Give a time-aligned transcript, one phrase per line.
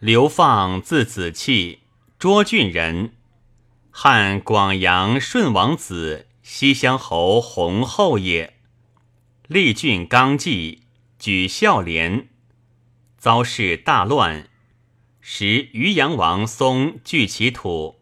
[0.00, 1.78] 刘放字子器，
[2.18, 3.14] 涿郡人，
[3.90, 8.58] 汉广阳顺王子，西乡侯弘后也。
[9.48, 10.82] 立郡刚纪，
[11.18, 12.28] 举孝廉，
[13.16, 14.50] 遭事大乱，
[15.22, 17.96] 时渔阳王松据其土，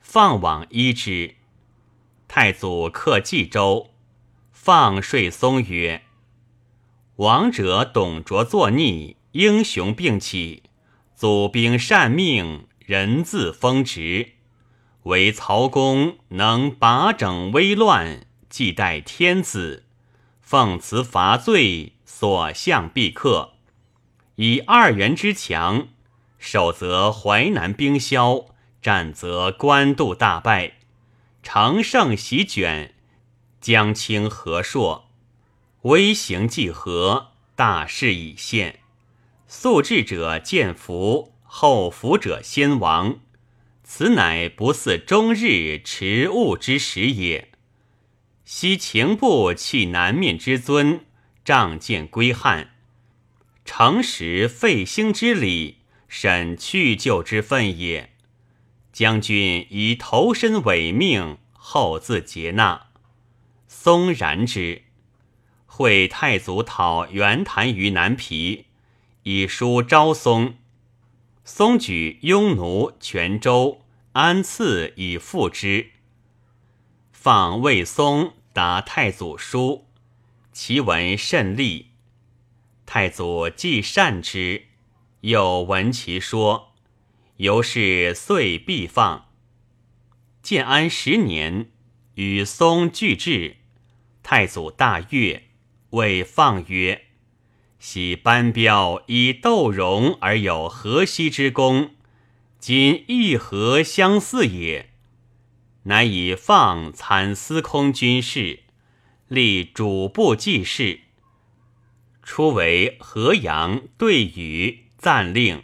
[0.00, 1.34] 放往依之。
[2.26, 3.90] 太祖克冀州，
[4.52, 6.02] 放说松曰
[7.16, 10.62] ：“王者董卓作逆，英雄并起，
[11.16, 14.32] 祖兵善命，人自封职。
[15.04, 19.84] 唯曹公能把整危乱，既待天子，
[20.42, 23.54] 奉辞伐罪，所向必克。
[24.34, 25.88] 以二袁之强，
[26.38, 28.48] 守则淮南兵消，
[28.82, 30.74] 战则官渡大败。”
[31.42, 32.94] 乘胜席卷，
[33.62, 35.08] 将清河朔，
[35.82, 38.80] 威行既和，大势已现。
[39.48, 43.20] 速至者见福，后福者先亡。
[43.82, 47.52] 此乃不似终日持物之时也。
[48.44, 51.04] 昔秦部弃南面之尊，
[51.44, 52.74] 仗剑归汉，
[53.64, 58.12] 诚实废兴之礼，审去旧之分也。
[58.92, 62.88] 将军以投身委命，后自接纳。
[63.68, 64.82] 松然之，
[65.66, 68.65] 会太祖讨袁谭于南皮，
[69.28, 70.54] 以书昭松。
[71.44, 73.82] 松举雍奴、泉州、
[74.12, 75.90] 安次以复之。
[77.10, 79.88] 放魏松答太祖书，
[80.52, 81.88] 其文甚利。
[82.86, 84.66] 太祖既善之，
[85.22, 86.72] 又闻其说。
[87.38, 89.26] 由是遂必放。
[90.40, 91.72] 建安十年，
[92.14, 93.56] 与松俱至，
[94.22, 95.48] 太祖大悦，
[95.90, 97.05] 谓放曰
[97.78, 101.90] ：“昔班彪以斗戎而有河西之功，
[102.58, 104.90] 今亦何相似也？
[105.84, 108.60] 乃以放参司空军事，
[109.28, 111.00] 立主簿记事，
[112.22, 115.62] 初为河阳对羽赞令。”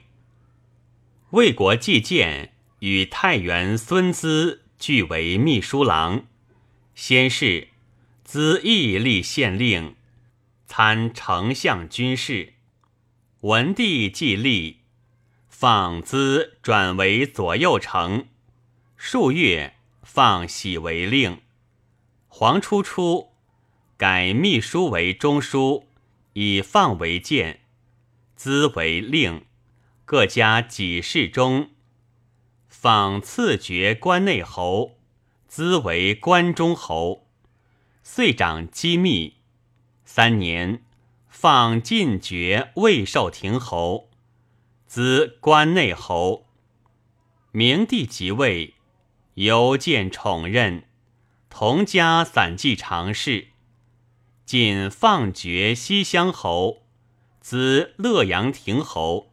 [1.31, 6.27] 魏国季建与太原孙资俱为秘书郎，
[6.95, 7.69] 先是，
[8.23, 9.97] 资亦立县令，
[10.75, 12.55] 参丞相军事。
[13.41, 14.79] 文帝既立，
[15.47, 18.25] 放资转为左右丞。
[18.97, 21.43] 数月，放喜为令。
[22.27, 23.33] 黄初初，
[23.99, 25.89] 改秘书为中书，
[26.33, 27.61] 以放为谏，
[28.35, 29.45] 资为令。
[30.07, 31.69] 各家几事中，
[32.67, 34.97] 访赐爵关内侯，
[35.47, 37.27] 资为关中侯，
[38.03, 39.42] 遂长机密。
[40.15, 40.83] 三年，
[41.27, 44.11] 放晋爵魏寿亭侯，
[44.85, 46.45] 资关内侯。
[47.51, 48.75] 明帝即位，
[49.37, 50.85] 由见宠任，
[51.49, 53.53] 同家散记常侍。
[54.45, 56.83] 仅放爵西乡侯，
[57.41, 59.33] 资乐阳亭侯。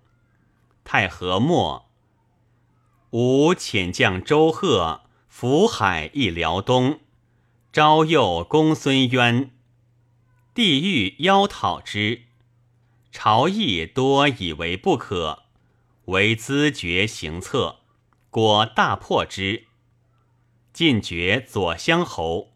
[0.85, 1.89] 太和末，
[3.09, 7.01] 吴遣将周贺福海一辽东，
[7.73, 9.51] 招诱公孙渊，
[10.53, 12.23] 帝欲邀讨之，
[13.11, 15.43] 朝议多以为不可，
[16.05, 17.79] 唯资决行策，
[18.29, 19.65] 果大破之，
[20.73, 22.53] 进爵左乡侯。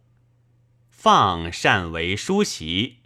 [0.89, 2.97] 放善为书席，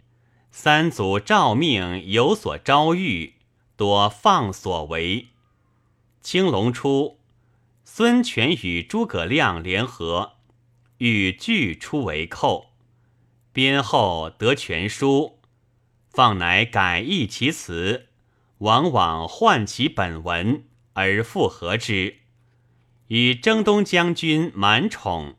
[0.50, 3.32] 三祖诏命有所招谕。
[3.76, 5.28] 多放所为。
[6.20, 7.20] 青龙初，
[7.84, 10.32] 孙权与诸葛亮联合，
[10.96, 12.67] 与拒出为寇。
[13.58, 15.40] 编后得全书，
[16.12, 18.06] 放乃改易其词，
[18.58, 22.18] 往往换其本文而复合之。
[23.08, 25.34] 与征东将军满宠。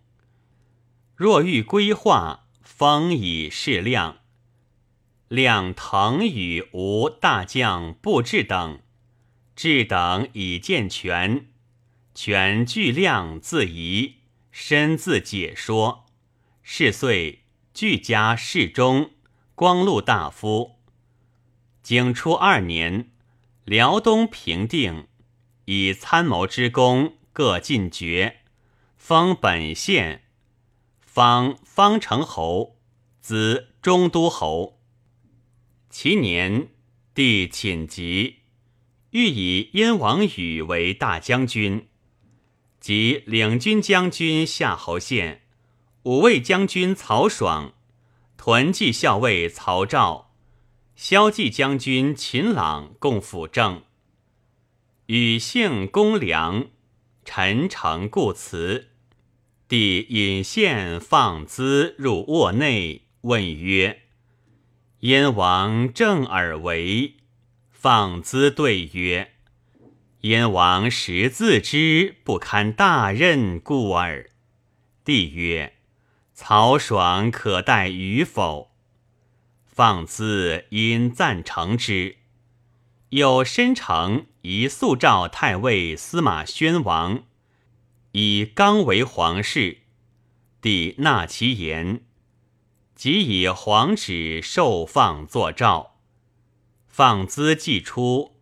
[1.16, 4.18] 若欲规划，方以适量。
[5.30, 8.82] 量腾与吴大将布置等，
[9.56, 11.48] 置等以见权，
[12.14, 14.16] 权据量自疑，
[14.52, 16.06] 身自解说。
[16.62, 17.46] 是岁，
[17.80, 19.12] 俱加侍中、
[19.56, 20.82] 光禄大夫。
[21.82, 23.10] 景初二年，
[23.64, 25.08] 辽东平定，
[25.64, 28.42] 以参谋之功，各进爵，
[28.98, 30.24] 封本县，
[31.00, 32.76] 方方城侯，
[33.22, 34.82] 子中都侯。
[35.90, 36.68] 其年，
[37.14, 38.40] 帝寝疾，
[39.12, 41.88] 欲以燕王宇为大将军，
[42.82, 45.44] 即领军将军夏侯县、
[46.04, 47.74] 五位将军曹爽、
[48.38, 50.32] 屯骑校尉曹肇、
[50.96, 53.84] 骁骑将军秦朗共辅政。
[55.08, 56.68] 与姓公良，
[57.26, 58.88] 陈诚故辞。
[59.68, 64.04] 帝引献放资入卧内，问曰
[65.02, 67.16] ：“燕王正耳为？”
[67.70, 69.34] 放资对曰
[70.22, 74.30] ：“燕王实自知不堪大任，故耳。”
[75.06, 75.74] 帝曰
[76.42, 78.72] ：“曹爽可待与否？”
[79.68, 82.16] 放资因赞成之。
[83.10, 87.26] 有申城以速召太尉司马宣王。
[88.14, 89.80] 以刚为皇室，
[90.62, 92.06] 帝纳其言，
[92.96, 95.98] 即以皇旨受放作诏。
[96.88, 98.40] 放资既出，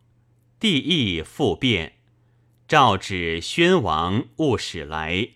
[0.59, 1.93] 帝亦复变，
[2.67, 5.29] 诏旨宣王勿使来。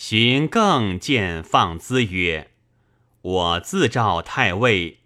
[0.00, 2.52] 荀更见放资曰
[3.20, 5.00] ：“我自召太尉，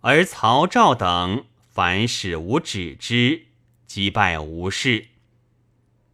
[0.00, 3.46] 而曹赵等凡使无止之，
[3.86, 5.06] 击败无事，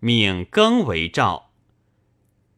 [0.00, 1.52] 命更为诏。”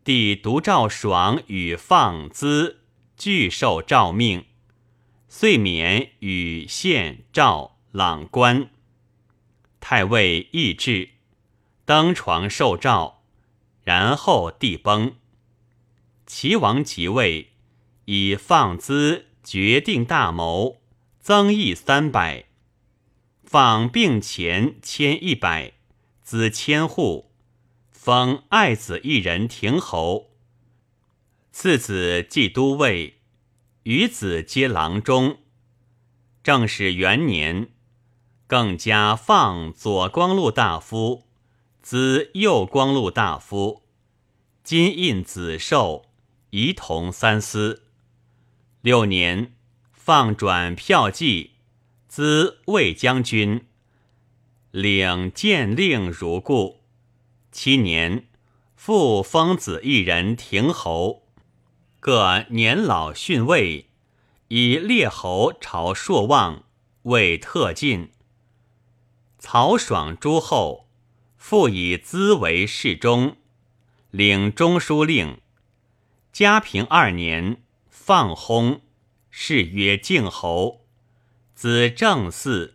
[0.02, 2.80] 帝独赵爽与放资
[3.16, 4.46] 俱受诏命，
[5.28, 8.70] 遂免与献赵朗官。
[9.78, 11.10] 太尉议至，
[11.84, 13.22] 登床受诏，
[13.84, 15.14] 然后帝崩。
[16.32, 17.48] 齐王即位，
[18.04, 20.76] 以放资决定大谋，
[21.18, 22.44] 增邑三百，
[23.42, 25.72] 放病钱千一百，
[26.22, 27.32] 资千户。
[27.90, 30.30] 封爱子一人亭侯，
[31.50, 33.16] 次子继都尉，
[33.82, 35.38] 余子皆郎中。
[36.44, 37.70] 正始元年，
[38.46, 41.24] 更加放左光禄大夫，
[41.82, 43.82] 资右光禄大夫，
[44.62, 46.06] 金印子寿，
[46.50, 47.84] 仪同三思。
[48.80, 49.52] 六年，
[49.92, 51.52] 放转票骑，
[52.08, 53.66] 资魏将军，
[54.70, 56.80] 领剑令如故。
[57.52, 58.26] 七年，
[58.74, 61.28] 复封子一人亭侯，
[61.98, 63.86] 各年老逊位，
[64.48, 66.64] 以列侯朝朔望，
[67.02, 68.10] 为特进。
[69.38, 70.88] 曹爽诸后，
[71.36, 73.36] 复以资为侍中，
[74.10, 75.40] 领中书令。
[76.32, 78.80] 嘉平二年，放薨，
[79.30, 80.86] 谥曰靖侯。
[81.54, 82.72] 子正嗣，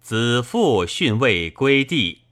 [0.00, 2.22] 子父逊位归地。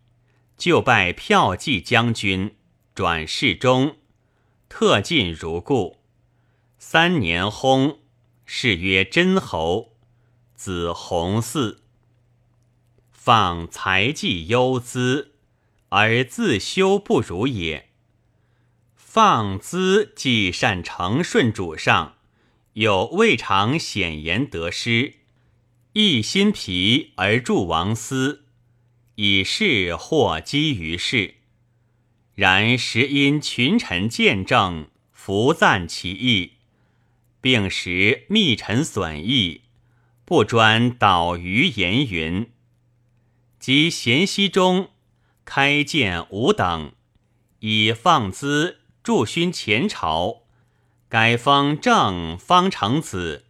[0.58, 2.56] 就拜骠骑将军，
[2.94, 3.96] 转侍中，
[4.68, 5.98] 特进如故。
[6.78, 7.98] 三年薨，
[8.44, 9.92] 谥曰真侯，
[10.54, 11.78] 子弘嗣。
[13.12, 15.34] 放才技优资，
[15.90, 17.91] 而自修不如也。
[19.14, 22.14] 放资既善承顺主上，
[22.72, 25.16] 又未尝显言得失，
[25.92, 28.46] 一心疲而助王思。
[29.16, 31.34] 以事或积于世，
[32.34, 36.52] 然时因群臣见证，弗赞其意，
[37.42, 39.60] 并时密臣损益，
[40.24, 42.50] 不专导于言云。
[43.60, 44.88] 及咸熙中，
[45.44, 46.94] 开建吾等，
[47.58, 50.42] 以放资助勋前朝，
[51.08, 53.46] 改封正方成子，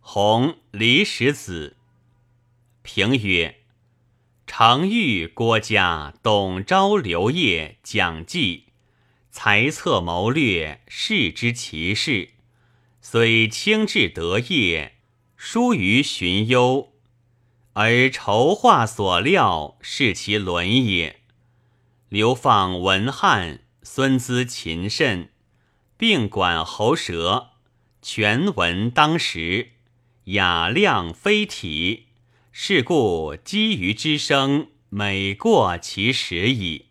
[0.00, 1.76] 弘离石子。
[2.80, 3.56] 评曰。
[4.46, 8.66] 常遇郭嘉、董昭、刘烨、蒋济，
[9.30, 12.30] 才策谋略，视之其事，
[13.02, 14.94] 虽轻至德业，
[15.36, 16.92] 疏于荀攸，
[17.74, 21.20] 而筹划所料，是其伦也。
[22.08, 25.30] 流放文翰，孙资勤慎，
[25.96, 27.50] 并管喉舌，
[28.02, 29.70] 全文当时，
[30.24, 32.06] 雅量非体。
[32.50, 36.85] 是故积于之声，每过其时矣。